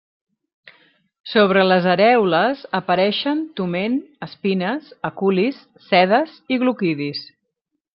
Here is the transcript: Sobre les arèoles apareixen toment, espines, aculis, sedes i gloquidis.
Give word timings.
Sobre 1.33 1.65
les 1.71 1.85
arèoles 1.91 2.65
apareixen 2.81 3.45
toment, 3.63 4.01
espines, 4.31 4.93
aculis, 5.15 5.65
sedes 5.93 6.39
i 6.57 6.65
gloquidis. 6.67 7.27